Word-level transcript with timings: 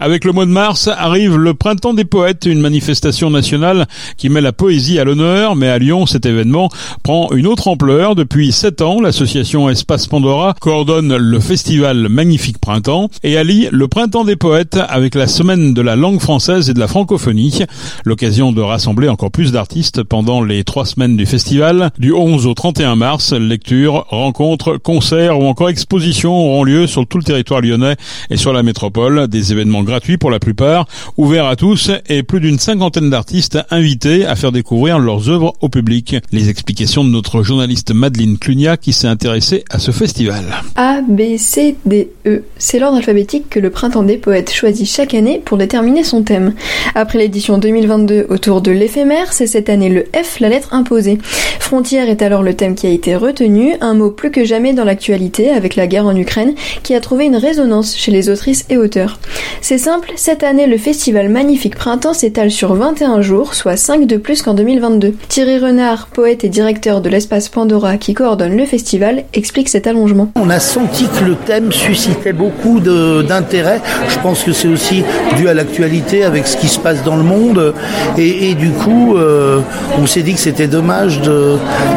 Avec 0.00 0.24
le 0.24 0.32
mois 0.32 0.46
de 0.46 0.50
mars 0.50 0.88
arrive 0.88 1.36
le 1.36 1.54
Printemps 1.54 1.92
des 1.92 2.04
poètes, 2.04 2.46
une 2.46 2.60
manifestation 2.60 3.30
nationale 3.30 3.86
qui 4.16 4.28
met 4.28 4.40
la 4.40 4.52
poésie 4.52 5.00
à 5.00 5.04
l'honneur, 5.04 5.56
mais 5.56 5.68
à 5.68 5.78
Lyon, 5.78 6.06
cet 6.06 6.24
événement 6.24 6.68
prend 7.02 7.32
une 7.32 7.48
autre 7.48 7.66
ampleur. 7.66 8.14
Depuis 8.14 8.52
sept 8.52 8.80
ans, 8.80 9.00
l'association 9.00 9.68
Espace 9.68 10.06
Pandora 10.06 10.54
coordonne 10.60 11.16
le 11.16 11.40
festival 11.40 12.08
Magnifique 12.08 12.58
Printemps 12.58 13.10
et 13.24 13.36
allie 13.36 13.68
le 13.72 13.88
Printemps 13.88 14.24
des 14.24 14.36
poètes 14.36 14.78
avec 14.88 15.16
la 15.16 15.26
semaine 15.26 15.74
de 15.74 15.82
la 15.82 15.96
langue 15.96 16.20
française 16.20 16.70
et 16.70 16.74
de 16.74 16.80
la 16.80 16.86
francophonie. 16.86 17.64
L'occasion 18.04 18.52
de 18.52 18.60
rassembler 18.60 19.08
encore 19.08 19.32
plus 19.32 19.50
d'artistes 19.50 20.04
pendant 20.04 20.42
les 20.42 20.62
trois 20.62 20.86
semaines 20.86 21.16
du 21.16 21.26
festival. 21.26 21.90
Du 21.98 22.12
11 22.12 22.46
au 22.46 22.54
31 22.54 22.94
mars, 22.94 23.32
lectures, 23.32 24.06
rencontres, 24.10 24.76
concerts 24.76 25.40
ou 25.40 25.46
encore 25.46 25.70
expositions 25.70 26.36
auront 26.36 26.62
lieu 26.62 26.86
sur 26.86 27.04
tout 27.04 27.18
le 27.18 27.24
territoire 27.24 27.62
lyonnais 27.62 27.96
et 28.30 28.36
sur 28.36 28.52
la 28.52 28.62
métropole. 28.62 29.26
Des 29.26 29.50
événements 29.52 29.82
gratuit 29.88 30.18
pour 30.18 30.30
la 30.30 30.38
plupart, 30.38 30.86
ouvert 31.16 31.46
à 31.46 31.56
tous 31.56 31.90
et 32.08 32.22
plus 32.22 32.40
d'une 32.40 32.58
cinquantaine 32.58 33.10
d'artistes 33.10 33.58
invités 33.70 34.26
à 34.26 34.36
faire 34.36 34.52
découvrir 34.52 34.98
leurs 34.98 35.28
œuvres 35.28 35.54
au 35.60 35.68
public. 35.68 36.16
Les 36.30 36.50
explications 36.50 37.04
de 37.04 37.10
notre 37.10 37.42
journaliste 37.42 37.92
Madeleine 37.92 38.38
Clunia 38.38 38.76
qui 38.76 38.92
s'est 38.92 39.08
intéressée 39.08 39.64
à 39.70 39.78
ce 39.78 39.90
festival. 39.90 40.44
A, 40.76 41.00
B, 41.00 41.36
C, 41.38 41.76
D, 41.86 42.10
E. 42.26 42.42
C'est 42.58 42.78
l'ordre 42.78 42.98
alphabétique 42.98 43.48
que 43.48 43.58
le 43.58 43.70
Printemps 43.70 44.02
des 44.02 44.18
Poètes 44.18 44.52
choisit 44.52 44.86
chaque 44.86 45.14
année 45.14 45.40
pour 45.42 45.56
déterminer 45.56 46.04
son 46.04 46.22
thème. 46.22 46.54
Après 46.94 47.18
l'édition 47.18 47.58
2022 47.58 48.26
autour 48.28 48.60
de 48.60 48.70
l'éphémère, 48.70 49.32
c'est 49.32 49.46
cette 49.46 49.70
année 49.70 49.88
le 49.88 50.04
F, 50.14 50.40
la 50.40 50.50
lettre 50.50 50.74
imposée. 50.74 51.18
Frontière 51.58 52.08
est 52.08 52.22
alors 52.22 52.42
le 52.42 52.54
thème 52.54 52.74
qui 52.74 52.86
a 52.86 52.90
été 52.90 53.16
retenu, 53.16 53.74
un 53.80 53.94
mot 53.94 54.10
plus 54.10 54.30
que 54.30 54.44
jamais 54.44 54.74
dans 54.74 54.84
l'actualité 54.84 55.50
avec 55.50 55.76
la 55.76 55.86
guerre 55.86 56.06
en 56.06 56.14
Ukraine 56.14 56.54
qui 56.82 56.94
a 56.94 57.00
trouvé 57.00 57.24
une 57.24 57.36
résonance 57.36 57.96
chez 57.96 58.10
les 58.10 58.28
autrices 58.28 58.66
et 58.68 58.76
auteurs. 58.76 59.18
C'est 59.60 59.77
simple, 59.78 60.12
cette 60.16 60.42
année 60.42 60.66
le 60.66 60.78
festival 60.78 61.28
Magnifique 61.28 61.76
Printemps 61.76 62.14
s'étale 62.14 62.50
sur 62.50 62.74
21 62.74 63.22
jours, 63.22 63.54
soit 63.54 63.76
5 63.76 64.06
de 64.06 64.16
plus 64.16 64.42
qu'en 64.42 64.54
2022. 64.54 65.14
Thierry 65.28 65.58
Renard, 65.58 66.08
poète 66.08 66.44
et 66.44 66.48
directeur 66.48 67.00
de 67.00 67.08
l'espace 67.08 67.48
Pandora 67.48 67.96
qui 67.96 68.14
coordonne 68.14 68.56
le 68.56 68.64
festival, 68.64 69.24
explique 69.34 69.68
cet 69.68 69.86
allongement. 69.86 70.32
On 70.36 70.50
a 70.50 70.58
senti 70.58 71.06
que 71.06 71.24
le 71.24 71.34
thème 71.34 71.70
suscitait 71.72 72.32
beaucoup 72.32 72.80
d'intérêt. 72.80 73.80
Je 74.08 74.18
pense 74.20 74.42
que 74.42 74.52
c'est 74.52 74.68
aussi 74.68 75.04
dû 75.36 75.48
à 75.48 75.54
l'actualité 75.54 76.24
avec 76.24 76.46
ce 76.46 76.56
qui 76.56 76.68
se 76.68 76.78
passe 76.78 77.02
dans 77.04 77.16
le 77.16 77.22
monde. 77.22 77.74
Et, 78.16 78.54
du 78.54 78.70
coup, 78.70 79.16
euh, 79.16 79.60
on 80.00 80.06
s'est 80.06 80.22
dit 80.22 80.34
que 80.34 80.40
c'était 80.40 80.66
dommage 80.66 81.20
de, 81.20 81.56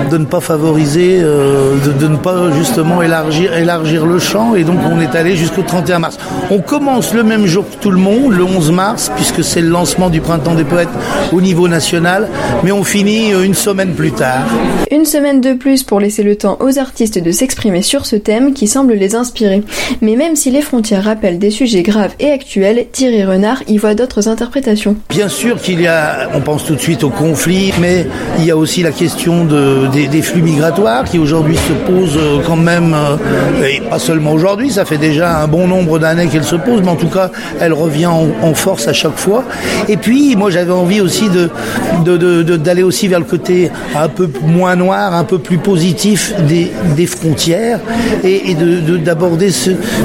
de, 0.10 0.18
ne 0.18 0.26
pas 0.26 0.40
favoriser, 0.40 1.20
euh, 1.22 1.76
de, 1.86 1.92
de, 1.92 2.08
ne 2.08 2.18
pas 2.18 2.52
justement 2.52 3.02
élargir, 3.02 3.54
élargir 3.56 4.06
le 4.06 4.20
champ. 4.20 4.56
Et 4.56 4.64
donc 4.64 4.80
on 4.86 5.00
est 5.00 5.16
allé 5.16 5.36
jusqu'au 5.36 5.64
31 5.64 6.00
mars. 6.00 6.18
On 6.50 6.60
commence 6.60 7.14
le 7.14 7.24
même 7.24 7.46
jour 7.46 7.66
tout 7.80 7.92
le 7.92 7.98
monde, 7.98 8.34
le 8.34 8.44
11 8.44 8.72
mars, 8.72 9.12
puisque 9.16 9.44
c'est 9.44 9.62
le 9.62 9.70
lancement 9.70 10.10
du 10.10 10.22
Printemps 10.22 10.56
des 10.56 10.64
Poètes 10.64 10.90
au 11.32 11.42
niveau 11.42 11.68
national, 11.68 12.28
mais 12.64 12.72
on 12.72 12.84
finit 12.84 13.34
euh, 13.34 13.44
une 13.44 13.54
semaine 13.54 13.94
plus 13.94 14.12
tard. 14.12 14.46
Une 14.92 15.06
semaine 15.06 15.42
de 15.42 15.54
plus 15.54 15.84
pour 15.84 16.00
laisser 16.00 16.24
le 16.24 16.36
temps 16.36 16.58
aux 16.60 16.78
artistes 16.78 17.18
de 17.18 17.32
s'exprimer 17.32 17.82
sur 17.82 18.06
ce 18.06 18.16
thème 18.16 18.54
qui 18.54 18.68
semble 18.68 18.94
les 18.94 19.16
inspirer. 19.16 19.64
Mais 20.02 20.16
même 20.16 20.36
si 20.36 20.52
les 20.52 20.62
frontières 20.62 21.04
rappellent 21.04 21.40
des 21.40 21.52
sujets 21.52 21.84
graves 21.84 22.14
et 22.20 22.32
actuels, 22.32 22.86
Thierry 22.92 23.24
Renard 23.24 23.64
y 23.68 23.78
voit 23.78 23.96
d'autres 23.96 24.28
interprétations. 24.28 24.96
Bien 25.10 25.28
sûr 25.28 25.62
qu'il 25.62 25.82
y 25.82 25.88
a, 25.88 26.30
on 26.34 26.42
pense 26.42 26.66
tout 26.66 26.76
de 26.76 26.80
suite 26.80 27.04
au 27.04 27.10
conflit, 27.10 27.74
mais 27.80 28.08
il 28.40 28.46
y 28.46 28.52
a 28.52 28.58
aussi 28.58 28.84
la 28.84 28.92
question 28.92 29.46
de, 29.46 29.88
des, 29.88 30.22
flux 30.22 30.42
migratoires 30.42 31.06
qui 31.06 31.18
aujourd'hui 31.18 31.58
se 31.58 31.74
posent 31.92 32.18
euh, 32.18 32.40
quand 32.46 32.56
même, 32.56 32.94
euh, 32.94 33.66
et 33.66 33.82
pas 33.82 34.00
seulement 34.00 34.34
aujourd'hui, 34.34 34.70
ça 34.72 34.86
fait 34.86 34.98
déjà 34.98 35.40
un 35.40 35.48
bon 35.48 35.68
nombre 35.68 36.00
d'années 36.00 36.28
qu'elle 36.28 36.44
se 36.44 36.56
pose, 36.56 36.82
mais 36.84 36.90
en 36.90 36.96
tout 36.96 37.10
cas, 37.10 37.32
elle 37.62 37.74
revient 37.74 38.08
en, 38.08 38.54
force 38.54 38.88
à 38.88 38.94
chaque 38.94 39.18
fois. 39.18 39.44
Et 39.88 39.98
puis, 39.98 40.36
moi, 40.36 40.50
j'avais 40.50 40.72
envie 40.72 41.00
aussi 41.00 41.30
de, 41.30 41.50
d'aller 42.58 42.84
aussi 42.84 43.08
vers 43.08 43.20
le 43.20 43.26
côté 43.26 43.72
un 43.96 44.10
peu 44.10 44.30
moins 44.44 44.76
noir, 44.76 45.14
un 45.14 45.24
peu 45.24 45.40
plus 45.40 45.58
positif 45.58 46.34
des, 46.48 46.72
des 46.96 47.06
frontières 47.06 47.80
et, 48.24 48.54
de, 48.56 48.98
d'aborder 48.98 49.50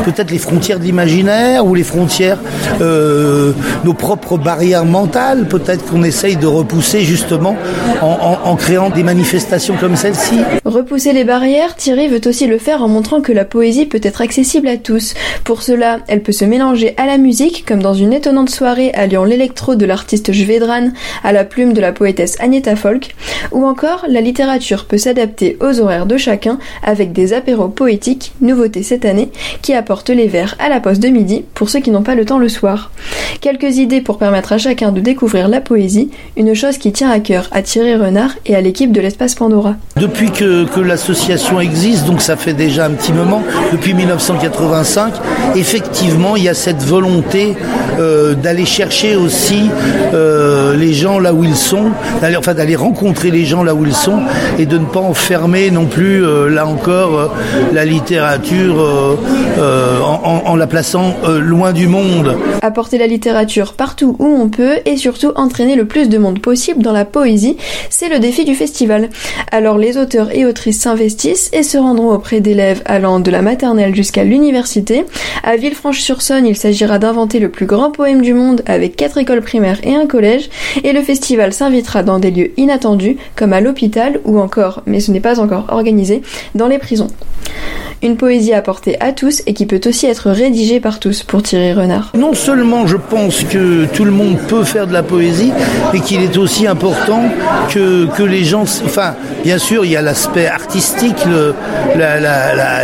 peut-être 0.04 0.30
les 0.30 0.38
frontières 0.38 0.78
de 0.78 0.84
l'imaginaire 0.84 1.66
ou 1.66 1.74
les 1.74 1.84
frontières, 1.84 2.38
euh, 2.80 3.52
nos 3.84 3.94
propres 3.94 4.36
barrières 4.36 4.84
mentales, 4.84 5.46
peut-être 5.48 5.84
qu'on 5.84 6.04
essaye 6.04 6.36
de 6.36 6.46
repousser 6.46 7.02
justement 7.02 7.56
en, 8.02 8.38
en 8.44 8.56
créant 8.56 8.90
des 8.90 9.02
manifestations 9.02 9.76
comme 9.80 9.96
celle-ci. 9.96 10.36
Repousser 10.64 11.12
les 11.12 11.24
barrières, 11.24 11.76
Thierry 11.76 12.08
veut 12.08 12.20
aussi 12.26 12.46
le 12.46 12.58
faire 12.58 12.82
en 12.82 12.88
montrant 12.88 13.20
que 13.20 13.32
la 13.32 13.44
poésie 13.44 13.86
peut 13.86 14.00
être 14.02 14.20
accessible 14.20 14.68
à 14.68 14.76
tous. 14.76 15.14
Pour 15.44 15.62
cela, 15.62 16.00
elle 16.08 16.22
peut 16.22 16.32
se 16.32 16.44
mélanger 16.44 16.94
à 16.96 17.06
la 17.06 17.18
musique, 17.18 17.45
comme 17.66 17.82
dans 17.82 17.94
une 17.94 18.12
étonnante 18.12 18.50
soirée 18.50 18.90
alliant 18.92 19.24
l'électro 19.24 19.74
de 19.74 19.86
l'artiste 19.86 20.32
Jvedran 20.32 20.90
à 21.22 21.32
la 21.32 21.44
plume 21.44 21.72
de 21.72 21.80
la 21.80 21.92
poétesse 21.92 22.36
Agneta 22.40 22.76
Folk, 22.76 23.14
ou 23.52 23.64
encore 23.64 24.06
la 24.08 24.20
littérature 24.20 24.84
peut 24.84 24.98
s'adapter 24.98 25.56
aux 25.60 25.80
horaires 25.80 26.06
de 26.06 26.16
chacun 26.16 26.58
avec 26.82 27.12
des 27.12 27.32
apéros 27.32 27.68
poétiques, 27.68 28.32
nouveauté 28.40 28.82
cette 28.82 29.04
année, 29.04 29.30
qui 29.62 29.74
apportent 29.74 30.10
les 30.10 30.26
vers 30.26 30.56
à 30.58 30.68
la 30.68 30.80
pause 30.80 30.98
de 30.98 31.08
midi 31.08 31.44
pour 31.54 31.70
ceux 31.70 31.80
qui 31.80 31.90
n'ont 31.90 32.02
pas 32.02 32.14
le 32.14 32.24
temps 32.24 32.38
le 32.38 32.48
soir. 32.48 32.90
Quelques 33.40 33.76
idées 33.76 34.00
pour 34.00 34.18
permettre 34.18 34.52
à 34.52 34.58
chacun 34.58 34.90
de 34.90 35.00
découvrir 35.00 35.48
la 35.48 35.60
poésie, 35.60 36.10
une 36.36 36.54
chose 36.54 36.78
qui 36.78 36.92
tient 36.92 37.10
à 37.10 37.20
cœur 37.20 37.48
à 37.52 37.62
Thierry 37.62 37.94
Renard 37.94 38.32
et 38.46 38.56
à 38.56 38.60
l'équipe 38.60 38.92
de 38.92 39.00
l'espace 39.00 39.34
Pandora. 39.34 39.76
Depuis 39.96 40.30
que 40.30 40.80
l'association 40.80 41.60
existe, 41.60 42.06
donc 42.06 42.20
ça 42.20 42.36
fait 42.36 42.54
déjà 42.54 42.86
un 42.86 42.90
petit 42.90 43.12
moment, 43.12 43.42
depuis 43.72 43.94
1985, 43.94 45.14
effectivement 45.54 46.36
il 46.36 46.44
y 46.44 46.48
a 46.48 46.54
cette 46.54 46.82
volonté 46.82 47.35
euh, 47.98 48.34
d'aller 48.34 48.66
chercher 48.66 49.16
aussi 49.16 49.70
euh, 50.12 50.76
les 50.76 50.92
gens 50.92 51.18
là 51.18 51.32
où 51.32 51.44
ils 51.44 51.56
sont, 51.56 51.90
d'aller 52.20 52.36
enfin 52.36 52.54
d'aller 52.54 52.76
rencontrer 52.76 53.30
les 53.30 53.44
gens 53.44 53.62
là 53.62 53.74
où 53.74 53.84
ils 53.84 53.94
sont 53.94 54.20
et 54.58 54.66
de 54.66 54.76
ne 54.78 54.84
pas 54.84 55.00
enfermer 55.00 55.70
non 55.70 55.86
plus 55.86 56.24
euh, 56.24 56.48
là 56.48 56.66
encore 56.66 57.32
la 57.72 57.84
littérature 57.84 58.84
en, 59.58 60.56
la 60.56 60.66
plaçant 60.66 61.14
loin 61.26 61.72
du 61.72 61.86
monde. 61.86 62.36
Apporter 62.62 62.98
la 62.98 63.06
littérature 63.06 63.74
partout 63.74 64.16
où 64.18 64.26
on 64.26 64.48
peut 64.48 64.76
et 64.84 64.96
surtout 64.96 65.32
entraîner 65.36 65.76
le 65.76 65.86
plus 65.86 66.08
de 66.08 66.18
monde 66.18 66.40
possible 66.40 66.82
dans 66.82 66.92
la 66.92 67.04
poésie, 67.04 67.56
c'est 67.90 68.08
le 68.08 68.18
défi 68.18 68.44
du 68.44 68.54
festival. 68.54 69.08
Alors 69.52 69.78
les 69.78 69.96
auteurs 69.96 70.34
et 70.34 70.44
autrices 70.44 70.80
s'investissent 70.80 71.50
et 71.52 71.62
se 71.62 71.78
rendront 71.78 72.10
auprès 72.10 72.40
d'élèves 72.40 72.82
allant 72.84 73.20
de 73.20 73.30
la 73.30 73.42
maternelle 73.42 73.94
jusqu'à 73.94 74.24
l'université. 74.24 75.04
À 75.42 75.56
Villefranche-sur-Saône, 75.56 76.46
il 76.46 76.56
s'agira 76.56 76.98
d'inventer 77.16 77.38
le 77.38 77.48
plus 77.48 77.64
grand 77.64 77.90
poème 77.90 78.20
du 78.20 78.34
monde 78.34 78.60
avec 78.66 78.94
quatre 78.94 79.16
écoles 79.16 79.40
primaires 79.40 79.80
et 79.84 79.94
un 79.94 80.06
collège, 80.06 80.50
et 80.84 80.92
le 80.92 81.00
festival 81.00 81.54
s'invitera 81.54 82.02
dans 82.02 82.18
des 82.18 82.30
lieux 82.30 82.50
inattendus, 82.58 83.16
comme 83.36 83.54
à 83.54 83.62
l'hôpital 83.62 84.20
ou 84.26 84.38
encore, 84.38 84.82
mais 84.84 85.00
ce 85.00 85.10
n'est 85.10 85.20
pas 85.20 85.40
encore 85.40 85.64
organisé, 85.70 86.20
dans 86.54 86.66
les 86.66 86.78
prisons. 86.78 87.08
Une 88.02 88.16
poésie 88.16 88.52
à 88.52 88.62
porter 88.62 89.00
à 89.00 89.12
tous 89.12 89.42
et 89.46 89.54
qui 89.54 89.66
peut 89.66 89.80
aussi 89.86 90.06
être 90.06 90.30
rédigée 90.30 90.80
par 90.80 91.00
tous, 91.00 91.22
pour 91.22 91.42
Thierry 91.42 91.72
Renard. 91.72 92.12
Non 92.16 92.34
seulement 92.34 92.86
je 92.86 92.96
pense 92.96 93.42
que 93.44 93.86
tout 93.86 94.04
le 94.04 94.10
monde 94.10 94.36
peut 94.48 94.64
faire 94.64 94.86
de 94.86 94.92
la 94.92 95.02
poésie, 95.02 95.52
mais 95.92 96.00
qu'il 96.00 96.22
est 96.22 96.36
aussi 96.36 96.66
important 96.66 97.22
que, 97.70 98.06
que 98.14 98.22
les 98.22 98.44
gens... 98.44 98.62
Enfin, 98.62 99.14
bien 99.44 99.58
sûr, 99.58 99.84
il 99.84 99.92
y 99.92 99.96
a 99.96 100.02
l'aspect 100.02 100.46
artistique, 100.46 101.16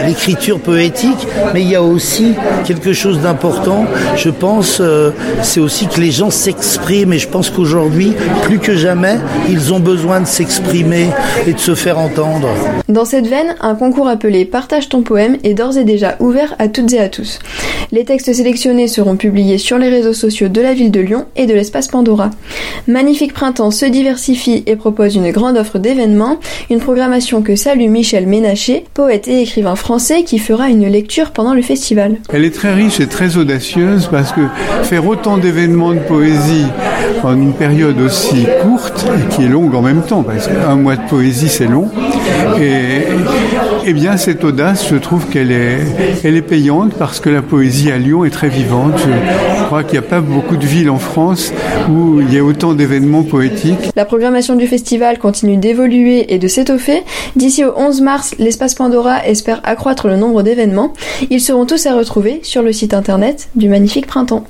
l'écriture 0.06 0.58
poétique, 0.60 1.26
mais 1.52 1.62
il 1.62 1.68
y 1.68 1.76
a 1.76 1.82
aussi 1.82 2.34
quelque 2.64 2.92
chose 2.92 3.20
d'important, 3.20 3.84
je 4.16 4.30
pense, 4.30 4.78
euh, 4.80 5.10
c'est 5.42 5.60
aussi 5.60 5.86
que 5.88 6.00
les 6.00 6.10
gens 6.10 6.30
s'expriment, 6.30 7.12
et 7.12 7.18
je 7.18 7.28
pense 7.28 7.50
qu'aujourd'hui, 7.50 8.14
plus 8.44 8.58
que 8.58 8.74
jamais, 8.74 9.18
ils 9.48 9.72
ont 9.72 9.80
besoin 9.80 10.20
de 10.20 10.26
s'exprimer 10.26 11.08
et 11.46 11.52
de 11.52 11.58
se 11.58 11.74
faire 11.74 11.98
entendre. 11.98 12.48
Dans 12.88 13.04
cette 13.04 13.26
veine, 13.26 13.54
un 13.60 13.74
concours 13.74 14.08
appelé 14.08 14.44
Partage 14.44 14.88
ton 14.88 15.01
poème 15.02 15.36
est 15.44 15.54
d'ores 15.54 15.76
et 15.76 15.84
déjà 15.84 16.16
ouvert 16.20 16.54
à 16.58 16.68
toutes 16.68 16.92
et 16.92 17.00
à 17.00 17.08
tous. 17.08 17.38
Les 17.90 18.04
textes 18.04 18.32
sélectionnés 18.32 18.88
seront 18.88 19.16
publiés 19.16 19.58
sur 19.58 19.78
les 19.78 19.88
réseaux 19.88 20.12
sociaux 20.12 20.48
de 20.48 20.60
la 20.60 20.74
ville 20.74 20.90
de 20.90 21.00
Lyon 21.00 21.26
et 21.36 21.46
de 21.46 21.54
l'espace 21.54 21.88
Pandora. 21.88 22.30
Magnifique 22.88 23.34
Printemps 23.34 23.70
se 23.70 23.86
diversifie 23.86 24.62
et 24.66 24.76
propose 24.76 25.14
une 25.16 25.30
grande 25.30 25.56
offre 25.56 25.78
d'événements, 25.78 26.38
une 26.70 26.80
programmation 26.80 27.42
que 27.42 27.56
salue 27.56 27.88
Michel 27.88 28.26
Ménaché, 28.26 28.84
poète 28.94 29.28
et 29.28 29.42
écrivain 29.42 29.76
français 29.76 30.24
qui 30.24 30.38
fera 30.38 30.68
une 30.68 30.88
lecture 30.88 31.32
pendant 31.32 31.54
le 31.54 31.62
festival. 31.62 32.16
Elle 32.32 32.44
est 32.44 32.54
très 32.54 32.72
riche 32.74 33.00
et 33.00 33.06
très 33.06 33.36
audacieuse 33.36 34.08
parce 34.10 34.32
que 34.32 34.42
faire 34.84 35.06
autant 35.06 35.38
d'événements 35.38 35.92
de 35.92 35.98
poésie 35.98 36.66
en 37.22 37.36
une 37.36 37.52
période 37.52 38.00
aussi 38.00 38.46
courte 38.62 39.06
et 39.16 39.34
qui 39.34 39.44
est 39.44 39.48
longue 39.48 39.74
en 39.74 39.82
même 39.82 40.02
temps, 40.02 40.22
parce 40.22 40.48
qu'un 40.48 40.76
mois 40.76 40.96
de 40.96 41.08
poésie 41.08 41.48
c'est 41.48 41.66
long, 41.66 41.88
et 42.60 43.02
eh 43.86 43.92
bien 43.92 44.16
cette 44.16 44.44
audace, 44.44 44.88
je 44.88 44.96
trouve 44.96 45.26
qu'elle 45.28 45.50
est, 45.50 45.78
elle 46.24 46.36
est 46.36 46.42
payante 46.42 46.94
parce 46.94 47.20
que 47.20 47.28
la 47.28 47.42
poésie 47.42 47.90
à 47.90 47.98
Lyon 47.98 48.24
est 48.24 48.30
très 48.30 48.48
vivante. 48.48 48.94
Je 49.58 49.64
crois 49.64 49.84
qu'il 49.84 49.98
n'y 49.98 50.06
a 50.06 50.08
pas 50.08 50.20
beaucoup 50.20 50.56
de 50.56 50.64
villes 50.64 50.90
en 50.90 50.98
France 50.98 51.52
où 51.90 52.20
il 52.20 52.32
y 52.32 52.38
a 52.38 52.44
autant 52.44 52.74
d'événements 52.74 53.22
poétiques. 53.22 53.90
La 53.96 54.04
programmation 54.04 54.54
du 54.54 54.66
festival 54.66 55.18
continue 55.18 55.56
d'évoluer 55.56 56.32
et 56.32 56.38
de 56.38 56.48
s'étoffer. 56.48 57.02
D'ici 57.36 57.64
au 57.64 57.72
11 57.76 58.00
mars, 58.00 58.34
l'espace 58.38 58.74
Pandora 58.74 59.26
espère 59.26 59.60
accroître 59.64 60.06
le 60.06 60.16
nombre 60.16 60.42
d'événements. 60.42 60.92
Ils 61.30 61.40
seront 61.40 61.66
tous 61.66 61.86
à 61.86 61.94
retrouver 61.94 62.40
sur 62.42 62.62
le 62.62 62.72
site 62.72 62.94
internet 62.94 63.48
du 63.54 63.68
Magnifique 63.68 64.06
Printemps. 64.06 64.40